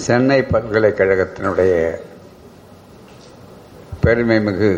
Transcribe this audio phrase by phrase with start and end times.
[0.00, 1.72] சென்னை பல்கலைக்கழகத்தினுடைய
[4.04, 4.70] பெருமைமிகு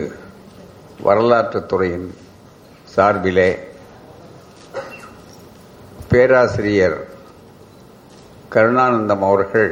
[1.05, 2.09] வரலாற்றுத்துறையின்
[2.95, 3.51] சார்பிலே
[6.09, 6.99] பேராசிரியர்
[8.55, 9.71] கருணானந்தம் அவர்கள்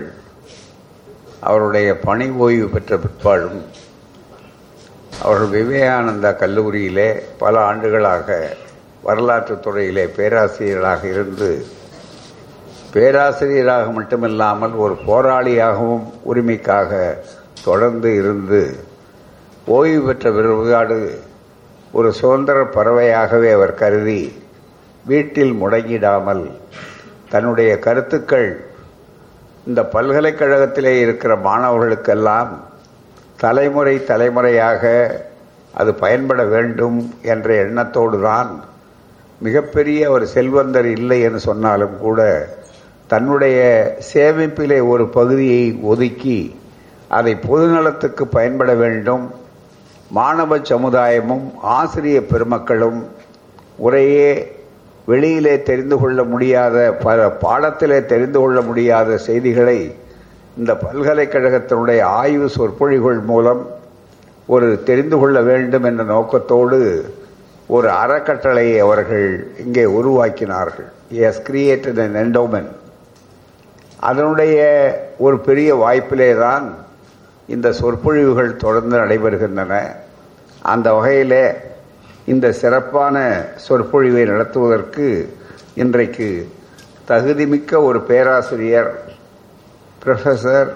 [1.41, 3.61] அவருடைய பணி ஓய்வு பெற்ற பிற்பாடும்
[5.21, 8.29] அவர்கள் விவேகானந்தா கல்லூரியிலே பல ஆண்டுகளாக
[9.03, 11.51] வரலாற்றுத் துறையிலே பேராசிரியராக இருந்து
[12.93, 16.93] பேராசிரியராக மட்டுமில்லாமல் ஒரு போராளியாகவும் உரிமைக்காக
[17.65, 18.63] தொடர்ந்து இருந்து
[19.69, 20.99] ஓய்வு பெற்ற பிறகாடு
[21.93, 24.21] ஒரு சுதந்திர பறவையாகவே அவர் கருதி
[25.05, 26.45] வீட்டில் முடங்கிடாமல்
[27.29, 28.49] தன்னுடைய கருத்துக்கள்
[29.67, 32.53] இந்த பல்கலைக்கழகத்திலே இருக்கிற மாணவர்களுக்கெல்லாம்
[33.37, 34.85] தலைமுறை தலைமுறையாக
[35.75, 38.51] அது பயன்பட வேண்டும் என்ற எண்ணத்தோடு தான்
[39.41, 42.23] மிகப்பெரிய ஒரு செல்வந்தர் இல்லை என்று சொன்னாலும் கூட
[43.13, 43.59] தன்னுடைய
[44.13, 46.41] சேமிப்பிலே ஒரு பகுதியை ஒதுக்கி
[47.17, 49.25] அதை பொதுநலத்துக்கு பயன்பட வேண்டும்.
[50.19, 53.01] மாணவ சமுதாயமும் ஆசிரிய பெருமக்களும்
[53.87, 54.31] உரையே
[55.07, 59.79] வெளியிலே தெரிந்து கொள்ள முடியாத பல பாடத்திலே தெரிந்து கொள்ள முடியாத செய்திகளை
[60.59, 63.63] இந்த பல்கலைக்கழகத்தினுடைய ஆய்வு சொற்பொழிகள் மூலம்
[64.55, 66.79] ஒரு தெரிந்து கொள்ள வேண்டும் என்ற நோக்கத்தோடு
[67.75, 69.29] ஒரு அறக்கட்டளையை அவர்கள்
[69.65, 70.89] இங்கே உருவாக்கினார்கள்.
[71.27, 72.79] எஸ் கிரியேட்டட் அன் என்டோமென்ட்
[74.09, 74.59] அதனுடைய
[75.19, 76.67] ஒரு பெரிய வாய்ப்பிலே தான்
[77.49, 79.75] இந்த சொற்பொழிவுகள் தொடர்ந்து நடைபெறுகின்றன.
[80.63, 81.45] அந்த வகையிலே
[82.27, 83.17] இந்த சிறப்பான
[83.67, 85.07] சொற்பொழிவை நடத்துவதற்கு
[85.75, 86.29] இன்றைக்கு
[87.09, 88.91] தகுதிமிக்க ஒரு பேராசிரியர்
[90.05, 90.69] professor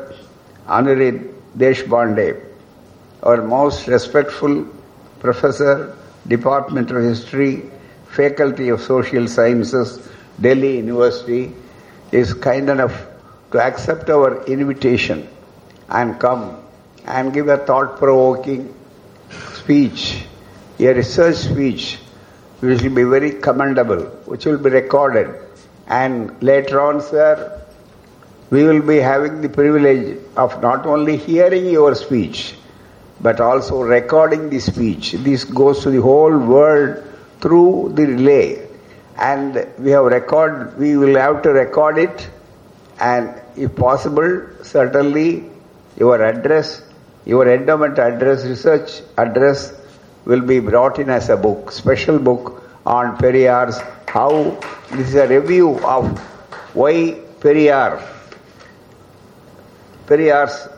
[0.79, 1.23] Anirudh
[1.59, 2.29] Deshpande
[3.23, 4.59] our most respectful
[5.23, 5.81] professor
[6.29, 7.51] department of history
[8.17, 9.93] faculty of social sciences
[10.41, 11.43] Delhi university
[12.13, 12.99] is kind of
[13.53, 15.29] to accept our invitation
[15.89, 16.63] and come
[17.07, 18.75] and give a thought-provoking
[19.55, 20.25] speech,
[20.79, 21.99] a research speech,
[22.61, 25.35] which will be very commendable, which will be recorded.
[25.87, 27.63] And later on, sir,
[28.51, 32.55] we will be having the privilege of not only hearing your speech,
[33.21, 35.13] but also recording the speech.
[35.13, 37.03] This goes to the whole world
[37.41, 38.69] through the relay.
[39.17, 42.31] And we have record, we will have to record it
[43.01, 45.45] and if possible, certainly
[45.97, 46.83] your address,
[47.25, 49.73] your endowment address, research address
[50.25, 54.59] will be brought in as a book, special book on Periyar's, how
[54.93, 56.19] this is a review of
[56.75, 58.03] why Periyar,
[60.07, 60.69] Periyar's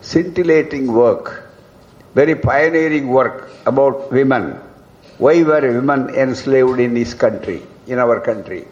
[0.00, 1.50] scintillating work,
[2.14, 4.58] very pioneering work about women.
[5.18, 8.66] Why were women enslaved in this country, in our country?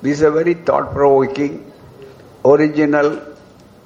[0.00, 1.72] This is a very thought provoking,
[2.44, 3.20] original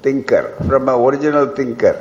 [0.02, 1.94] thinker, from an original thinker,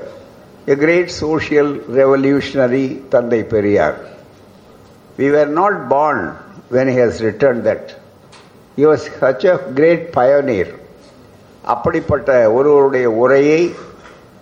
[0.68, 3.94] a great social revolutionary Tandai Periyar.
[5.18, 6.36] We were not born
[6.70, 7.96] when he has written that.
[8.76, 10.70] He was such a great pioneer.
[11.74, 13.60] அப்படிப்பட்ட ஒருவருடைய உரையை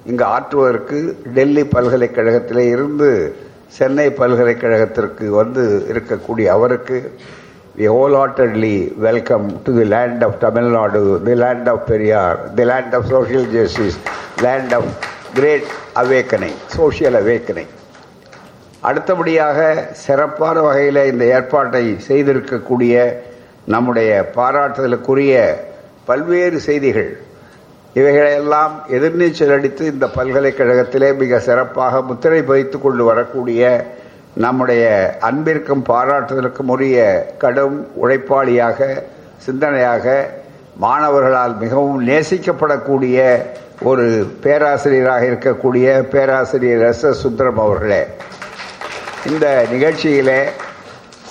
[0.09, 1.00] இங்கு ஆற்றுவதற்கு
[1.38, 3.09] டெல்லி பல்கலைக்கழகத்திலே இருந்து
[3.78, 5.63] சென்னை பல்கலைக்கழகத்திற்கு வந்து
[5.94, 6.97] இருக்கக்கூடிய அவருக்கு
[7.79, 12.94] we wholeheartedly welcome to the land of Tamil Nadu, the land of Periyar, the land
[12.94, 13.95] of social justice,
[14.38, 14.84] land of
[15.34, 15.63] great
[15.95, 17.69] awakening, social awakening.
[18.84, 19.57] அடுத்தபடியாக
[20.01, 22.94] சிறப்பான வகையில் இந்த ஏற்பாட்டை செய்திருக்கக்கூடிய
[23.66, 25.34] நம்முடைய பாராட்டுதலுக்குரிய
[26.06, 27.09] பல்வேறு செய்திகள்
[27.95, 33.62] இவைகளையெல்லாம் எதிர்நீச்சல் அடித்து இந்த பல்கலைக்கழகத்திலே மிக சிறப்பாக முத்திரை பதித்துக் கொண்டு வரக்கூடிய
[34.44, 34.83] நம்முடைய
[35.27, 36.97] அன்பிற்கும் பாராட்டுதலுக்கும் உரிய
[37.41, 38.88] கடும் உழைப்பாளியாக
[39.45, 40.05] சிந்தனையாக
[40.83, 43.17] மாணவர்களால் மிகவும் நேசிக்கப்படக்கூடிய
[43.89, 44.05] ஒரு
[44.44, 48.01] பேராசிரியராக இருக்கக்கூடிய பேராசிரியர் எஸ் எஸ் சுந்தரம் அவர்களே.
[49.31, 50.39] இந்த நிகழ்ச்சியிலே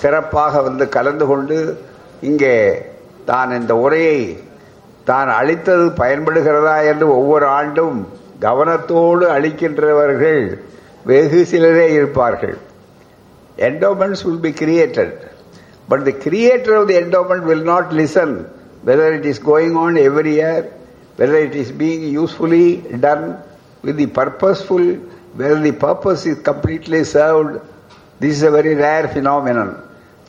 [0.01, 1.57] சிறப்பாக வந்து கலந்து கொண்டு
[2.29, 2.55] இங்கே
[3.25, 4.21] தான் இந்த உரையை
[5.11, 7.99] தான் அளித்தது பயன்படுகிறதா என்று ஒவ்வொரு ஆண்டும்
[8.47, 10.43] கவனத்தோடு அளிக்கின்றவர்கள்
[11.05, 12.57] வெகு சிலரே இருப்பார்கள்.
[13.59, 15.29] Endowments will be created.
[15.87, 18.45] But the creator of the endowment will not listen
[18.83, 20.73] whether it is going on every year,
[21.17, 23.37] whether it is being usefully done
[23.81, 24.93] with the purposeful,
[25.35, 27.61] whether the purpose is completely served.
[28.19, 29.83] This is a very rare phenomenon.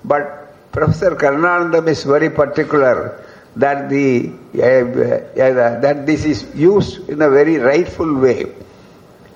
[0.04, 3.24] But Professor Karunanandam is very particular
[3.56, 8.46] that the uh, uh, that this is used in a very rightful way,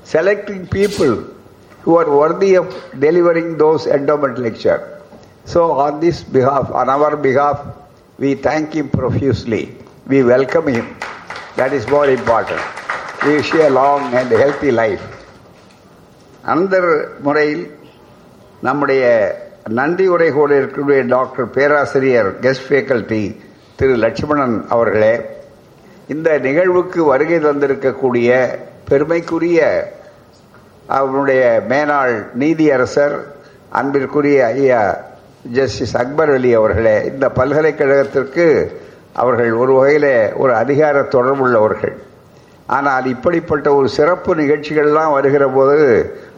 [0.04, 1.33] selecting people
[1.83, 2.67] who are worthy of
[2.99, 4.79] delivering those endowment lecture.
[5.45, 7.57] So on this behalf, on our behalf,
[8.19, 9.75] we thank him profusely.
[10.07, 10.87] We welcome him.
[11.55, 12.61] That is more important.
[13.23, 15.05] We wish you a long and healthy life.
[16.45, 16.75] அந்த
[17.19, 17.63] முறையில்
[18.61, 19.03] நம்முடைய
[19.69, 23.23] நன்றி உரை கூட இருக்கக்கூடிய doctor பேராசிரியர் guest faculty
[23.75, 25.13] திரு லட்சுமணன் அவர்களே
[26.13, 28.29] இந்த நிகழ்வுக்கு வருகை தந்திருக்கக்கூடிய
[28.89, 29.59] பெருமைக்குரிய
[30.86, 33.16] அவருடைய மேனாள் நீதியரசர்
[33.70, 34.82] அன்பிற்குரிய ஐயா
[35.56, 38.46] ஜஸ்டிஸ் அக்பர் அலி அவர்களே இந்த பல்கலைக்கழகத்திற்கு
[39.12, 41.94] அவர்கள் ஒரு வகையில் ஒரு அதிகார தொடர்புள்ளவர்கள்.
[42.66, 45.78] ஆனால் இப்படிப்பட்ட ஒரு சிறப்பு நிகழ்ச்சிகள்லாம் வருகிற போது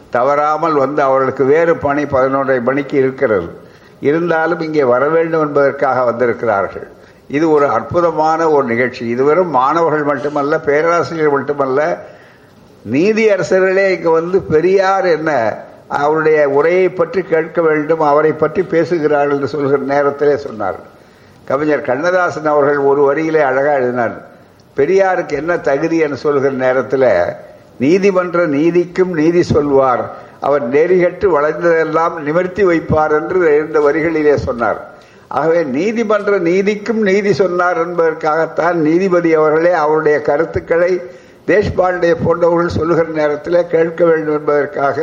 [0.09, 3.47] தவறாமல் வந்து அவர்களுக்கு வேறு பணி பதினொன்றரை மணிக்கு இருக்கிறது.
[3.99, 6.87] இருந்தாலும் இங்கே வர வேண்டும் என்பதற்காக வந்திருக்கிறார்கள்.
[7.27, 9.07] இது ஒரு அற்புதமான ஒரு நிகழ்ச்சி.
[9.07, 11.81] இது வெறும் மாணவர்கள் மட்டுமல்ல பேராசிரியர் மட்டுமல்ல
[12.93, 15.31] நீதியரசர்களே இங்கு வந்து பெரியார் என்ன
[16.01, 20.79] அவருடைய உரையை பற்றி கேட்க வேண்டும் அவரை பற்றி பேசுகிறார்கள் என்று சொல்கிற நேரத்திலே சொன்னார்.
[21.49, 24.15] கவிஞர் கண்ணதாசன் அவர்கள் ஒரு வரியிலே அழகா எழுதினார்.
[24.77, 27.09] பெரியாருக்கு என்ன தகுதி என்று சொல்கிற நேரத்தில்
[27.83, 30.03] நீதிமன்ற நீதிக்கும் நீதி சொல்வார்
[30.47, 34.79] அவர் நெறிகட்டு வளைந்ததெல்லாம் நிமிர்த்தி வைப்பார் என்று இந்த வரிகளிலே சொன்னார்.
[35.37, 40.91] ஆகவே நீதிமன்ற நீதிக்கும் நீதி சொன்னார் என்பதற்காகத்தான் நீதிபதி அவர்களே அவருடைய கருத்துக்களை
[41.47, 44.97] தேஷ்பாண்டே போன்றவர்கள் சொல்லுகிற நேரத்தில் கேட்க வேண்டும் என்பதற்காக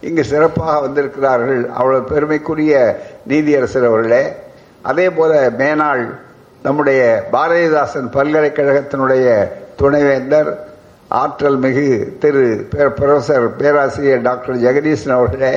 [0.00, 2.74] இங்கு சிறப்பாக வந்திருக்கிறார்கள் அவ்வளவு பெருமைக்குரிய
[3.28, 4.22] நீதியரசர் அவர்களே.
[4.82, 6.04] அதே போல மேனாள்
[6.62, 7.00] நம்முடைய
[7.32, 9.26] பாரதிதாசன் பல்கலைக்கழகத்தினுடைய
[9.76, 10.50] துணைவேந்தர்
[11.14, 15.54] ஆற்றல் மிகு திரு ப்ரொஃபசர் பேராசிரியர் டாக்டர் ஜெகதீசன் அவர்களே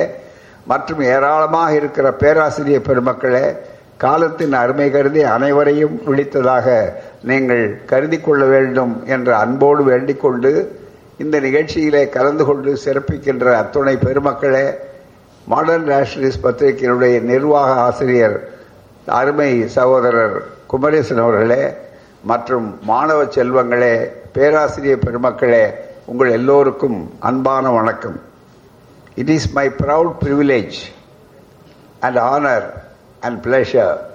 [0.66, 3.44] மற்றும் ஏராளமாக இருக்கிற பேராசிரியர் பெருமக்களே
[3.98, 6.68] காலத்தின் அருமை கருதி அனைவரையும் விழித்ததாக
[7.22, 10.52] நீங்கள் கருதி கொள்ள வேண்டும் என்ற அன்போடு வேண்டிக்கொண்டு
[11.16, 14.64] இந்த நிகழ்ச்சியிலே கலந்து கொண்டு சிறப்பிக்கின்ற அத்துணை பெருமக்களே
[15.46, 18.36] மாடர்ன் நேஷனலிஸ்ட் பத்திரிகையினுடைய நிர்வாக ஆசிரியர்
[19.06, 20.36] அருமை சகோதரர்
[20.66, 21.62] குமரேசன் அவர்களே
[22.22, 23.94] மற்றும் மாணவ செல்வங்களே
[24.32, 25.64] பேராசிரியர் பெருமக்களே
[26.04, 28.20] உங்கள் எல்லோருக்கும் அன்பான வணக்கம்.
[29.14, 30.78] It is my proud privilege
[32.00, 32.66] and honour
[33.22, 34.10] and pleasure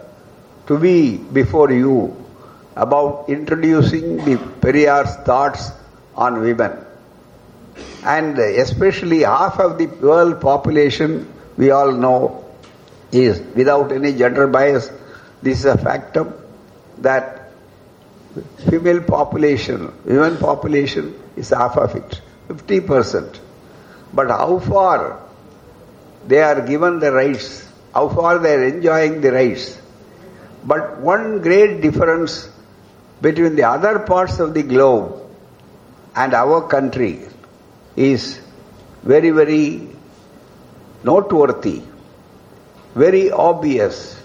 [0.68, 2.26] to be before you
[2.76, 5.72] about introducing the Periyar's thoughts
[6.16, 6.86] on women.
[8.04, 12.46] And especially half of the world population, we all know,
[13.12, 14.92] is without any gender bias,
[15.42, 16.34] this is a factum
[17.00, 17.52] that
[18.70, 23.40] female population, women population is half of it, 50%.
[24.14, 25.20] But how far
[26.28, 27.67] they are given the rights
[27.98, 29.66] how far they are enjoying the rights.
[30.72, 32.34] But one great difference
[33.22, 35.08] between the other parts of the globe
[36.16, 37.22] and our country
[37.96, 38.40] is
[39.02, 39.88] very, very
[41.04, 41.82] noteworthy,
[42.94, 44.22] very obvious.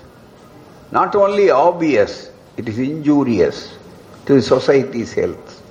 [0.91, 3.75] Not only obvious, it is injurious
[4.27, 5.63] to society's health.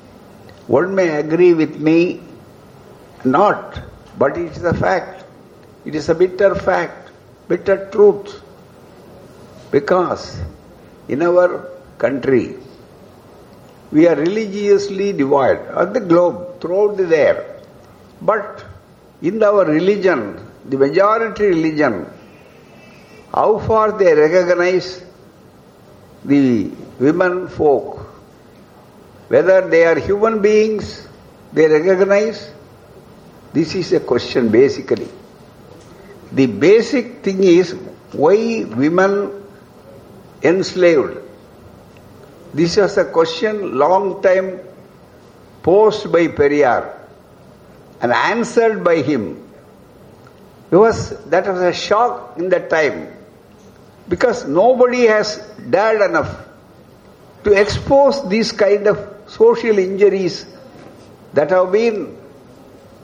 [0.66, 2.22] One may agree with me,
[3.24, 3.80] not,
[4.18, 5.24] but it is a fact.
[5.86, 7.01] It is a bitter fact
[7.52, 8.42] bitter truth.
[9.72, 10.24] Because
[11.08, 11.48] in our
[11.98, 12.56] country,
[13.92, 17.40] we are religiously divided on the globe, throughout the there.
[18.22, 18.64] But
[19.22, 20.22] in our religion,
[20.66, 22.06] the majority religion,
[23.34, 25.04] how far they recognize
[26.24, 28.00] the women folk,
[29.28, 31.08] whether they are human beings,
[31.54, 32.52] they recognize.
[33.54, 35.10] This is a question basically.
[36.32, 37.74] The basic thing is
[38.14, 39.44] why women
[40.42, 41.18] enslaved.
[42.54, 44.60] This was a question long time
[45.64, 46.98] posed by Periyar
[48.02, 49.48] and answered by him.
[50.70, 53.14] Because that was a shock in that time.
[54.08, 55.38] Because nobody has
[55.70, 56.48] dared enough
[57.44, 58.98] to expose these kind of
[59.28, 60.46] social injuries
[61.34, 62.18] that have been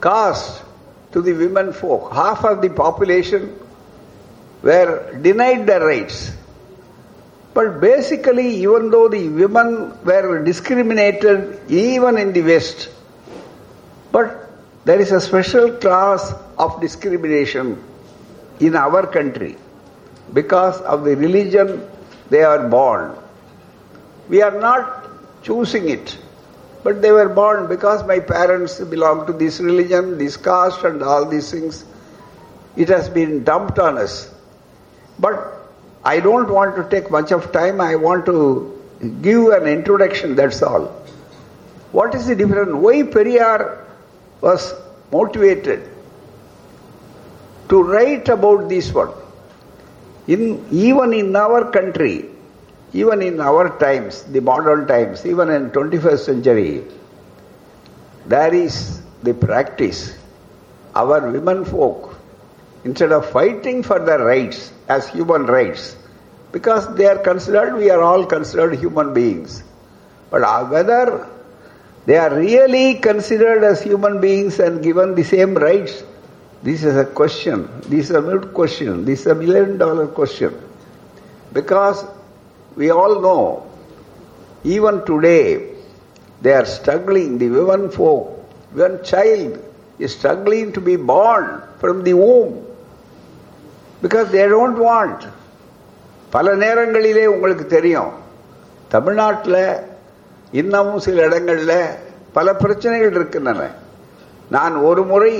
[0.00, 0.62] caused
[1.12, 2.12] to the women folk.
[2.12, 3.58] Half of the population
[4.62, 6.32] were denied their rights.
[7.54, 12.88] But basically, even though the women were discriminated even in the West,
[14.12, 14.50] but
[14.84, 17.82] there is a special class of discrimination
[18.60, 19.56] in our country
[20.32, 21.88] because of the religion
[22.30, 23.16] they are born.
[24.28, 25.08] We are not
[25.42, 26.18] choosing it.
[26.82, 31.24] But they were born because my parents belong to this religion, this caste, and all
[31.26, 31.84] these things.
[32.76, 34.32] It has been dumped on us.
[35.18, 35.58] But
[36.04, 37.80] I don't want to take much of time.
[37.80, 38.78] I want to
[39.20, 40.86] give an introduction, that's all.
[41.92, 42.72] What is the difference?
[42.72, 43.84] Why Periyar
[44.40, 44.74] was
[45.10, 45.88] motivated
[47.68, 49.12] to write about this one?
[50.26, 52.26] In, even in our country,
[52.92, 56.84] even in our times, the modern times, even in 21st century,
[58.26, 60.16] there is the practice.
[60.94, 62.18] Our women folk,
[62.84, 65.96] instead of fighting for their rights as human rights,
[66.50, 69.62] because they are considered, we are all considered human beings.
[70.30, 71.28] But uh, whether
[72.06, 76.02] they are really considered as human beings and given the same rights,
[76.62, 77.68] this is a question.
[77.82, 79.04] This is a good question.
[79.04, 80.54] This is a million dollar question.
[81.52, 82.04] Because
[82.78, 83.42] we all know,
[84.64, 85.44] even today,
[86.42, 88.26] they are struggling, the women folk,
[88.74, 89.52] one child
[89.98, 91.44] is struggling to be born
[91.80, 92.52] from the womb
[94.02, 95.20] because they don't want.
[96.30, 98.10] பல நேரங்களிலே உங்களுக்கு தெரியும்
[98.88, 99.60] தமிழ்நாட்டில்
[100.52, 101.78] இன்னமும் சில இடங்களில்
[102.32, 103.62] பல பிரச்சனைகள் இருக்கின்றன
[104.56, 105.32] நான் ஒரு முறை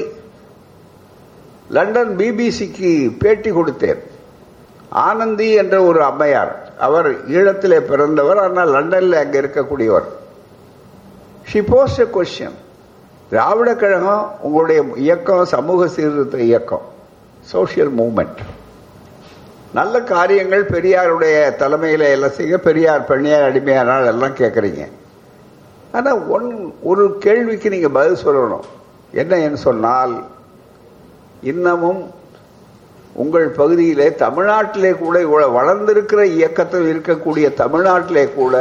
[1.77, 2.91] லண்டன் பிபிசிக்கு
[3.23, 4.01] பேட்டி கொடுத்தேன்
[4.91, 6.53] ஆனந்தி என்ற ஒரு அம்மையார்.
[6.87, 10.07] அவர் ஈழத்திலே பிறந்தவர் ஆனால் லண்டனில் அங்கே இருக்கக்கூடியவர்.
[11.51, 12.57] She posed a question
[13.31, 16.87] Dravida Kazhagam உங்களுடைய இயக்கம் சமூக சீர்திருத்த இயக்கம்
[17.53, 18.41] சோசியல் மூமெண்ட்
[19.73, 24.85] நல்ல காரியங்கள் பெரியாருடைய தலைமையில் எல்லாம் செய்ய பெரியார் பெண்ணியார் அடிமையானால் எல்லாம் கேட்குறீங்க
[25.93, 26.49] ஆனால் ஒன்
[26.83, 28.67] ஒரு கேள்விக்கு நீங்கள் பதில் சொல்லணும்.
[29.13, 30.15] என்ன சொன்னால்
[31.43, 32.01] இன்னமும்
[33.23, 38.57] உங்கள் பகுதியிலே தமிழ்நாட்டிலே கூட இவ்வளவு வளர்ந்திருக்கிற இயக்கத்தில் இருக்கக்கூடிய தமிழ்நாட்டிலே கூட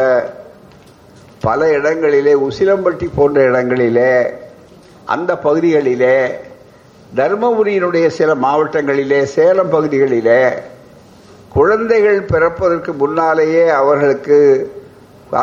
[1.42, 4.14] பல இடங்களிலே உசிலம்பட்டி போன்ற இடங்களிலே
[5.16, 6.18] அந்த பகுதிகளிலே
[7.16, 10.42] தர்மபுரியினுடைய சில மாவட்டங்களிலே சேலம் பகுதிகளிலே
[11.50, 14.40] குழந்தைகள் பிறப்பதற்கு முன்னாலேயே அவர்களுக்கு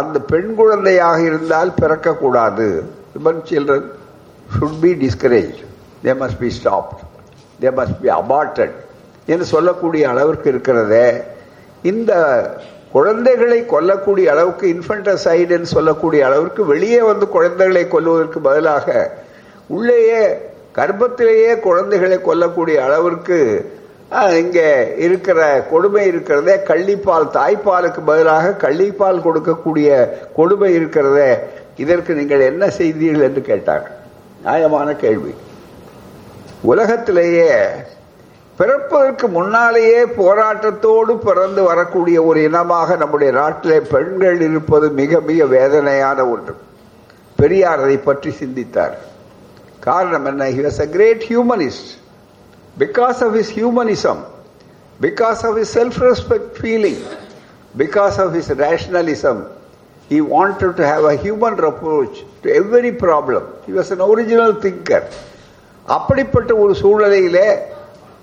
[0.00, 2.68] அந்த பெண் குழந்தையாக இருந்தால் பிறக்கக்கூடாது.
[3.14, 3.88] Women children
[4.54, 5.58] should be discourage
[6.04, 7.00] they must be stopped
[7.60, 8.74] they must be aborted
[9.26, 11.06] என்று சொல்லக்கூடிய அளவிற்கு இருக்கிறதே
[11.82, 12.12] இந்த
[12.92, 19.16] குழந்தைகளை கொல்லக்கூடிய அளவுக்கு இன்ஃபன்டசைடுன்னு சொல்லக்கூடிய அளவிற்கு வெளியே வந்து குழந்தைகளை கொல்வதற்கு பதிலாக
[19.68, 20.22] உள்ளேயே
[20.72, 23.38] கர்ப்பத்திலேயே குழந்தைகளை கொல்லக்கூடிய அளவிற்கு
[24.36, 25.40] இங்கே இருக்கிற
[25.70, 29.88] கொடுமை இருக்கிறதே கள்ளிப்பால் தாய்ப்பாலுக்கு பதிலாக கள்ளிப்பால் கொடுக்கக்கூடிய
[30.34, 31.30] கொடுமை இருக்கிறதே
[31.76, 33.86] இதற்கு நீங்கள் என்ன செய்தீர்கள் என்று கேட்டார்
[34.42, 35.34] நியாயமான கேள்வி.
[36.62, 37.50] உலகத்திலேயே
[38.58, 46.54] பிறப்பதற்கு முன்னாலேயே போராட்டத்தோடு பிறந்து வரக்கூடிய ஒரு இனமாக நம்முடைய நாட்டிலே பெண்கள் இருப்பது மிக மிக வேதனையான ஒன்று
[47.38, 48.94] பெரியார் அதை பற்றி சிந்தித்தார்
[49.80, 51.90] காரணம் என்ன he was a great humanist
[52.76, 54.22] because of is humanism
[55.00, 57.02] because of is self respect feeling
[57.74, 59.42] because of is rationalism
[60.10, 63.44] he wanted to have a human approach to every problem.
[63.66, 65.02] He was an original thinker.
[65.88, 67.46] அப்படிப்பட்ட ஒரு சூழ்நிலையிலே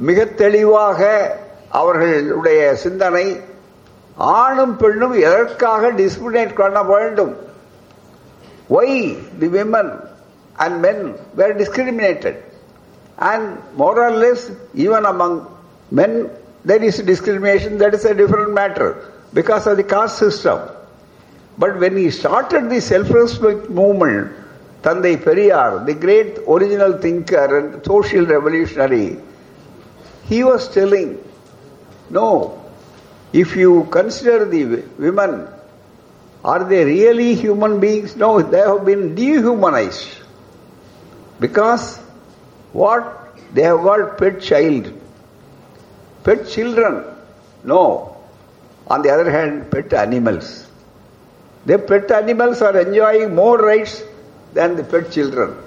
[0.08, 1.00] மிக தெளிவாக
[1.80, 3.26] அவர்களுடைய சிந்தனை
[4.38, 7.34] ஆணும் பெண்ணும் எதற்காக டிஸ்கிரிமினேட் பண்ண வேண்டும்
[8.70, 8.96] why
[9.42, 9.90] the women
[10.56, 11.02] and men
[11.40, 12.40] were discriminated
[13.32, 13.48] and
[13.82, 14.46] more or less
[14.86, 15.36] even among
[15.92, 16.16] men
[16.70, 18.90] there is discrimination that is a different matter
[19.40, 20.64] because of the caste system
[21.58, 24.32] But when he started the self-respect movement,
[24.82, 29.18] Tandai Periyar, the great original thinker and social revolutionary,
[30.31, 31.21] he was telling,
[32.09, 32.63] no,
[33.33, 35.45] if you consider the women,
[36.45, 38.15] are they really human beings?
[38.15, 40.07] No, they have been dehumanized.
[41.41, 41.97] Because
[42.71, 43.17] what?
[43.53, 44.93] They have got pet child.
[46.23, 47.03] Pet children?
[47.65, 48.15] No.
[48.87, 50.65] On the other hand, pet animals.
[51.65, 54.01] The pet animals are enjoying more rights
[54.53, 55.57] than the pet children.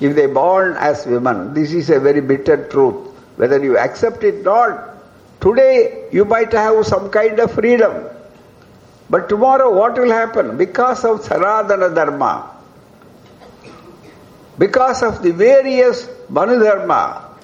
[0.00, 3.09] If they born as women, this is a very bitter truth.
[3.40, 7.94] Whether you accept it or not, today you might have some kind of freedom.
[9.08, 10.56] But tomorrow what will happen?
[10.56, 12.32] Because of Sanatana Dharma,
[14.58, 17.34] because of the various Manu Dharma,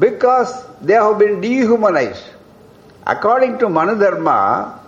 [0.00, 2.24] because they have been dehumanized.
[3.06, 4.82] According to Manu Dharma,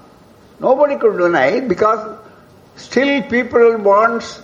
[0.60, 2.18] Nobody could deny it because
[2.76, 4.40] still people wants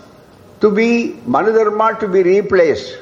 [0.60, 2.98] to be Manudharma to be replaced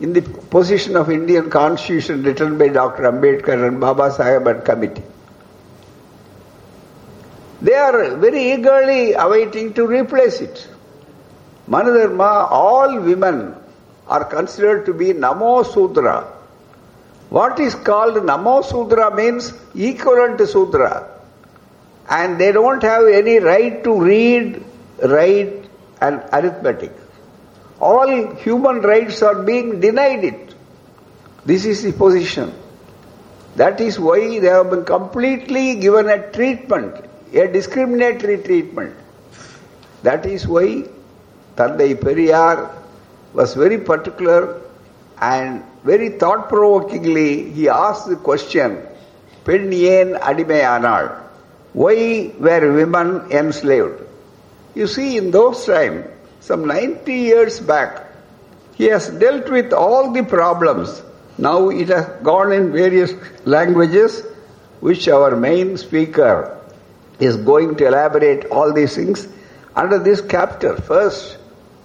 [0.00, 3.04] in the position of Indian constitution written by Dr.
[3.04, 5.02] Ambedkar and Baba Sahib and committee.
[7.62, 10.68] They are very eagerly awaiting to replace it.
[11.68, 13.54] Manudharma, all women
[14.06, 16.32] are considered to be Namo Sudra.
[17.30, 21.16] What is called Namo Sudra means equivalent to Sudra
[22.08, 24.62] and they don't have any right to read,
[25.02, 25.68] write,
[26.00, 26.92] and arithmetic
[27.80, 30.54] all human rights are being denied it.
[31.44, 32.52] This is the position.
[33.56, 38.94] That is why they have been completely given a treatment, a discriminatory treatment.
[40.02, 40.84] That is why
[41.56, 42.70] Tandai Periyar
[43.32, 44.60] was very particular
[45.18, 48.86] and very thought provokingly he asked the question,
[49.44, 50.14] Pen yen?
[51.72, 54.02] Why were women enslaved?
[54.74, 56.06] You see, in those times,
[56.46, 58.06] some 90 years back,
[58.74, 61.02] he has dealt with all the problems.
[61.38, 63.12] Now it has gone in various
[63.44, 64.22] languages,
[64.80, 66.58] which our main speaker
[67.18, 69.26] is going to elaborate all these things
[69.74, 70.76] under this chapter.
[70.76, 71.38] First,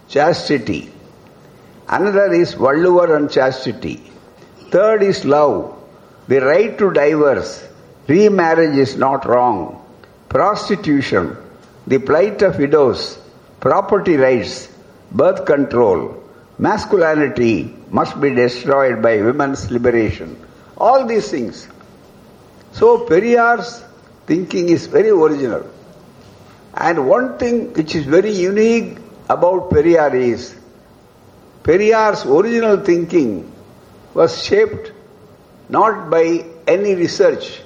[0.08, 0.94] chastity.
[1.88, 4.12] Another is Valluvar and chastity.
[4.70, 5.78] Third is love.
[6.28, 7.68] The right to divorce.
[8.08, 9.82] Remarriage is not wrong
[10.32, 11.36] prostitution,
[11.88, 13.18] the plight of widows,
[13.62, 14.68] property rights,
[15.12, 16.22] birth control,
[16.58, 20.36] masculinity must be destroyed by women's liberation.
[20.78, 21.68] All these things.
[22.72, 23.84] So Periyar's
[24.26, 25.70] thinking is very original.
[26.74, 28.98] And one thing which is very unique
[29.30, 30.56] about Periyar is
[31.64, 33.52] Periyar's original thinking
[34.14, 34.92] was shaped
[35.70, 37.62] not by any research,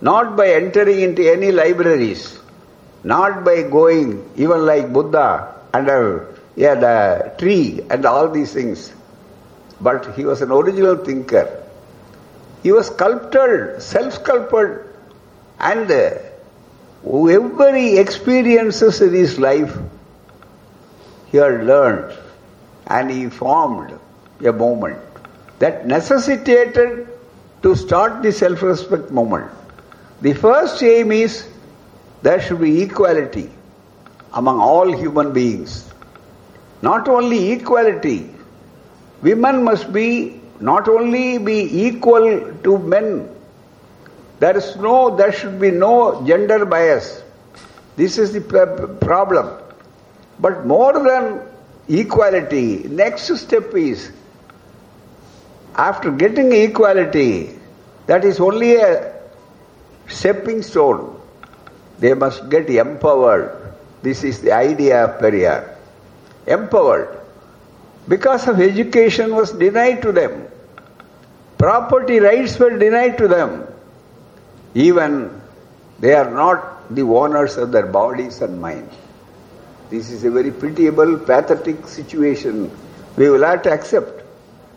[0.00, 2.38] not by entering into any libraries,
[3.04, 8.92] not by going even like Buddha under uh, yeah, the tree and all these things.
[9.80, 11.64] But he was an original thinker.
[12.62, 14.86] He was sculpted, self-sculpted,
[15.58, 16.10] and uh,
[17.02, 19.76] whoever he experiences in his life,
[21.30, 22.16] he had learned
[22.86, 23.98] and he formed
[24.44, 24.98] a movement
[25.58, 27.08] that necessitated
[27.62, 29.50] to start the self-respect movement.
[30.20, 31.48] The first aim is
[32.22, 33.50] there should be equality
[34.32, 35.88] among all human beings.
[36.80, 38.30] Not only equality,
[39.22, 43.28] women must be not only be equal to men.
[44.40, 47.22] There is no, there should be no gender bias.
[47.96, 48.40] This is the
[49.00, 49.58] problem.
[50.40, 51.40] But more than
[51.88, 54.10] equality, next step is
[55.74, 57.58] after getting equality,
[58.06, 59.14] that is only a
[60.08, 61.21] stepping stone.
[62.02, 63.74] They must get empowered.
[64.02, 65.76] This is the idea of Periyar.
[66.48, 67.20] Empowered.
[68.08, 70.48] Because of education was denied to them.
[71.58, 73.68] Property rights were denied to them.
[74.74, 75.40] Even
[76.00, 78.90] they are not the owners of their bodies and mind.
[79.88, 82.68] This is a very pitiable, pathetic situation
[83.16, 84.24] we will have to accept.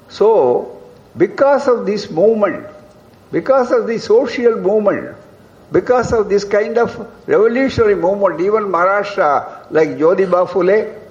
[0.10, 0.80] So,
[1.18, 2.68] because of this movement,
[3.32, 5.18] because of the social movement,
[5.71, 6.95] because of this kind of
[7.28, 11.01] revolutionary movement, even Maharashtra, like Jyotiba Phule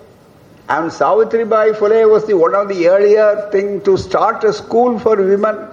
[0.68, 5.16] and Savitribai Phule was the one of the earlier thing to start a school for
[5.16, 5.68] women.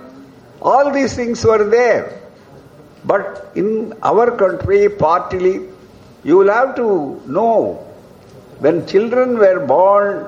[0.61, 2.19] All these things were there.
[3.05, 5.67] But in our country, partly,
[6.23, 7.87] you will have to know
[8.59, 10.27] when children were born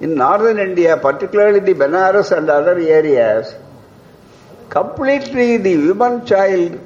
[0.00, 3.54] in northern India, particularly the Benares and other areas,
[4.68, 6.78] completely the woman child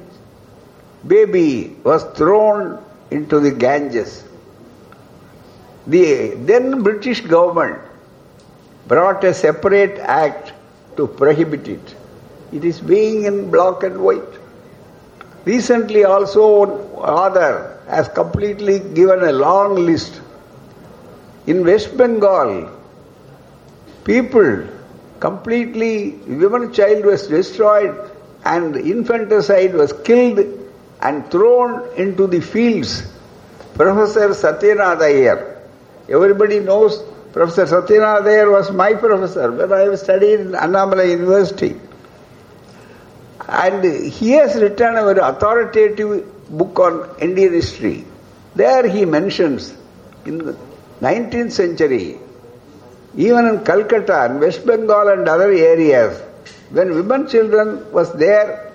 [1.05, 4.23] baby was thrown into the Ganges.
[5.87, 7.79] The then British government
[8.87, 10.53] brought a separate act
[10.97, 11.95] to prohibit it.
[12.51, 14.21] It is being in black and white.
[15.45, 20.21] Recently also other has completely given a long list.
[21.47, 22.69] In West Bengal,
[24.03, 24.67] people
[25.19, 28.11] completely, woman child was destroyed
[28.45, 30.60] and infanticide was killed
[31.01, 33.03] and thrown into the fields.
[33.73, 35.57] Professor Sathianathaier,
[36.09, 41.79] everybody knows Professor Sathianathaier was my professor when I studied in Annamalai University.
[43.47, 48.05] And he has written a very authoritative book on Indian history.
[48.55, 49.73] There he mentions
[50.25, 50.57] in the
[50.99, 52.19] 19th century,
[53.15, 56.21] even in Calcutta and West Bengal and other areas,
[56.69, 58.70] when women children was there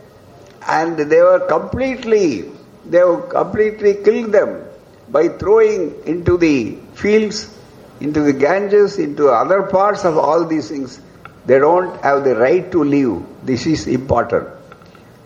[0.67, 2.51] and they were completely,
[2.85, 4.63] they were completely killed them
[5.09, 7.57] by throwing into the fields,
[7.99, 10.99] into the Ganges, into other parts of all these things.
[11.45, 13.23] They don't have the right to live.
[13.43, 14.47] This is important.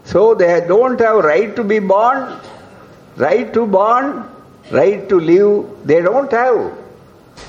[0.06, 2.40] So they don't have right to be born,
[3.18, 4.30] right to born,
[4.72, 5.86] right to live.
[5.86, 6.78] They don't have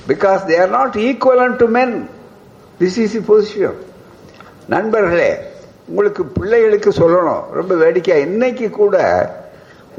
[0.07, 2.09] because they are not equivalent to men.
[2.79, 3.75] This is the position.
[4.75, 5.31] நண்பர்களே
[5.92, 7.46] உங்களுக்கு பிள்ளைகளுக்கு சொல்லணும்.
[7.60, 8.98] ரொம்ப வேடிக்கை இன்னைக்கு கூட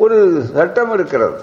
[0.02, 0.18] ஒரு
[0.56, 1.38] சட்டம் இருக்கிறது.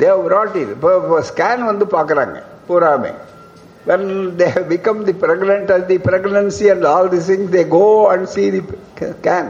[0.00, 2.38] தேவ் ராட்டி இப்போ ஸ்கேன் வந்து பார்க்குறாங்க.
[2.68, 3.12] பூராமே.
[3.88, 4.08] When
[4.40, 8.42] they become the pregnant and the pregnancy and all the these they go and see
[8.54, 8.60] the
[9.14, 9.48] scan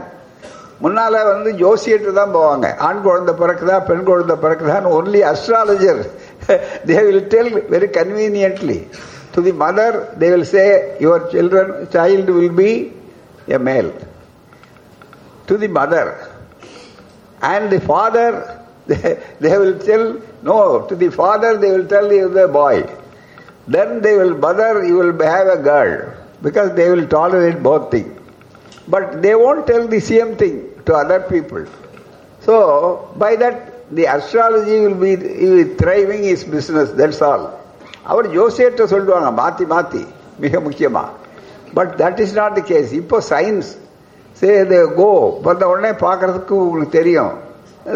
[0.83, 2.67] முன்னால் வந்து ஜோசியட்டு தான் போவாங்க.
[2.87, 6.01] ஆண் குழந்தை பிறக்குதா பெண் குழந்தை பிறக்குதான்னு only astrologer
[6.89, 8.79] they will tell very conveniently
[9.35, 10.65] to the mother they will say
[11.05, 12.71] your children child will be
[13.57, 13.91] a male
[15.48, 16.12] to the mother
[17.40, 18.28] and the father
[18.90, 19.10] they,
[19.40, 20.04] they will tell
[20.42, 20.56] no
[20.88, 22.76] to the father they will tell you the boy
[23.68, 25.92] then they will mother you will have a girl
[26.42, 28.12] because they will tolerate both things
[28.88, 31.64] but they won't tell the same thing to other people
[32.40, 32.54] so
[33.24, 33.56] by that
[33.90, 37.44] the astrology will be, will be thriving his business that's all
[38.10, 40.02] அவர் ஜோசியர்கிட்ட சொல்லுவாங்க மாத்தி மாத்தி
[40.42, 41.02] மிக முக்கியமா
[41.78, 43.70] but that is not the case இப்போ science
[44.43, 45.39] சரி இது கோ.
[45.43, 47.31] வந்த உடனே பார்க்கறதுக்கு உங்களுக்கு தெரியும்.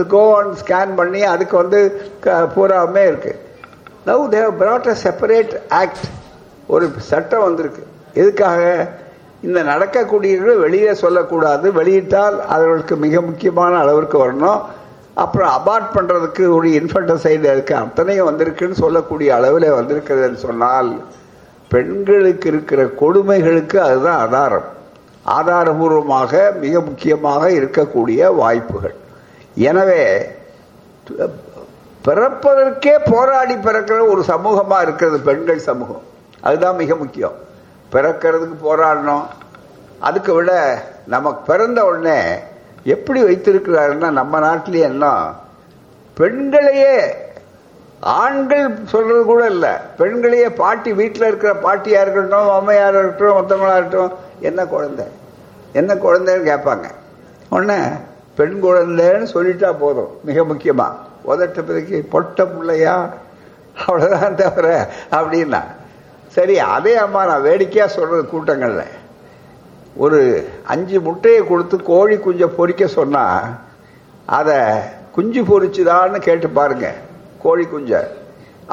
[0.07, 3.39] கோ ஸ்கேன் பண்ணி அதுக்கு வந்து க- பூராவுமே இருக்கு.
[4.05, 6.05] Now they've brought a separate act
[6.67, 7.87] ஒரு சட்டம் வந்திருக்கு.
[8.13, 8.87] எதுக்காக?
[9.41, 11.71] இந்த நடக்கக்கூடியவர்கள் வெளியே சொல்லக்கூடாது.
[11.71, 14.61] வெளியிட்டால் அவர்களுக்கு மிக முக்கியமான அளவிற்கு வரணும்.
[15.13, 17.75] அப்புறம் அபார்ட் பண்ணுறதுக்கு ஒரு இன்ஃபன்டசைடு இருக்கு.
[17.75, 21.01] அத்தனையும் வந்திருக்குன்னு சொல்லக்கூடிய அளவில் வந்திருக்கிறதுன்னு சொன்னால்
[21.69, 24.75] பெண்களுக்கு இருக்கிற கொடுமைகளுக்கு அதுதான் ஆதாரம்.
[25.35, 28.95] ஆதாரபூர்வமாக மிக முக்கியமாக இருக்கக்கூடிய வாய்ப்புகள்.
[29.69, 30.03] எனவே
[32.07, 36.03] பிறப்பதற்கே போராடி பிறக்கிற ஒரு சமூகமாக இருக்கிறது பெண்கள் சமூகம்.
[36.41, 37.35] அதுதான் மிக முக்கியம்.
[37.93, 39.25] பிறக்கிறதுக்கு போராடணும்.
[40.07, 40.51] அதுக்கு விட
[41.13, 42.19] நமக்கு பிறந்த உடனே
[42.83, 45.05] எப்படி வைத்திருக்கிறாருன்னா நம்ம நாட்டிலேயே என்ன
[46.17, 46.93] பெண்களையே
[47.99, 49.73] ஆண்கள் சொல்றது கூட இல்லை.
[49.97, 55.05] பெண்களையே பாட்டி வீட்டில் இருக்கிற பாட்டியாக இருக்கட்டும் அம்மையாரா இருக்கட்டும் மொத்தங்களா இருக்கட்டும் என்ன குழந்தை?
[55.79, 56.87] என்ன குழந்தைன்னு கேட்பாங்க.
[57.53, 57.79] உடனே
[58.37, 60.11] பெண் குழந்தைன்னு சொல்லிட்டா போதும்.
[60.27, 62.95] மிக முக்கியமாக உதட்ட பிறகு பொட்ட பிள்ளையா?
[63.85, 64.67] அவ்வளோதான் தவிர
[65.17, 65.61] அப்படின்னா.
[66.35, 68.93] சரி அதே அம்மா நான் வேடிக்கையாக சொல்கிறது கூட்டங்களில்.
[70.03, 70.19] ஒரு
[70.73, 73.47] அஞ்சு முட்டையை கொடுத்து கோழி குஞ்சை பொறிக்க சொன்னால்
[74.37, 74.57] அதை
[75.15, 76.87] குஞ்சு பொரிச்சுதான்னு கேட்டு பாருங்க
[77.43, 78.01] கோழி குஞ்சை.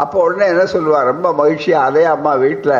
[0.03, 2.79] அப்போ உடனே என்ன சொல்லுவார் ரொம்ப மகிழ்ச்சியாக அதே அம்மா வீட்டில்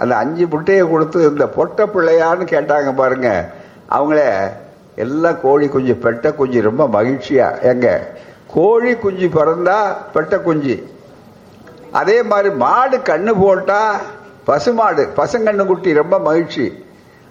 [0.00, 3.46] அந்த அஞ்சு முட்டையை கொடுத்து இந்த பொட்ட பிள்ளையான்னு கேட்டாங்க பாருங்கள்
[3.90, 4.50] அவங்கள
[4.96, 7.62] எல்லாம் கோழி குஞ்சு பெட்ட குஞ்சு ரொம்ப மகிழ்ச்சியா.
[7.62, 8.08] எங்க?
[8.54, 9.78] கோழி குஞ்சு பிறந்தா
[10.14, 10.94] பெட்ட குஞ்சு.
[11.92, 14.00] அதே மாதிரி மாடு கண்ணு போட்டா
[14.44, 16.84] பசுமாடு பசுங்கண்ணு குட்டி ரொம்ப மகிழ்ச்சி.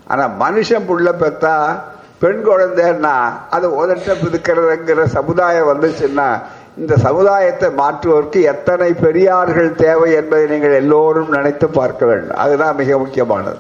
[0.08, 1.80] ஆனால் மனுஷன் புள்ள பெத்தா
[2.20, 3.16] பெண் குழந்தைன்னா
[3.50, 6.42] அது உதட்ட பிதுக்கிறதுங்கிற சமுதாயம் வந்துச்சுன்னா
[6.78, 12.38] இந்த சமுதாயத்தை மாற்றுவதற்கு எத்தனை பெரியார்கள் தேவை என்பதை நீங்கள் எல்லோரும் நினைத்து பார்க்க வேண்டும்.
[12.38, 13.58] அதுதான் மிக முக்கியமானது.